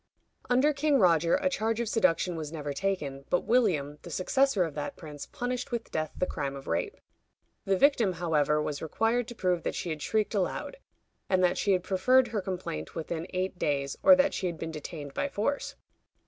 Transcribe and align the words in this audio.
Under 0.49 0.73
King 0.73 0.97
Roger 0.97 1.35
a 1.35 1.47
charge 1.47 1.79
of 1.79 1.87
seduction 1.87 2.35
was 2.35 2.51
never 2.51 2.73
taken, 2.73 3.23
but 3.29 3.41
William, 3.41 3.99
the 4.01 4.09
successor 4.09 4.63
of 4.63 4.73
that 4.73 4.95
prince, 4.95 5.27
punished 5.27 5.71
with 5.71 5.91
death 5.91 6.11
the 6.17 6.25
crime 6.25 6.55
of 6.55 6.65
rape. 6.65 6.97
The 7.65 7.77
victim, 7.77 8.13
however, 8.13 8.59
was 8.59 8.81
required 8.81 9.27
to 9.27 9.35
prove 9.35 9.61
that 9.61 9.75
she 9.75 9.91
had 9.91 10.01
shrieked 10.01 10.33
aloud, 10.33 10.77
and 11.29 11.43
that 11.43 11.59
she 11.59 11.73
had 11.73 11.83
preferred 11.83 12.29
her 12.29 12.41
complaint 12.41 12.95
within 12.95 13.27
eight 13.29 13.59
days, 13.59 13.95
or 14.01 14.15
that 14.15 14.33
she 14.33 14.47
had 14.47 14.57
been 14.57 14.71
detained 14.71 15.13
by 15.13 15.29
force. 15.29 15.75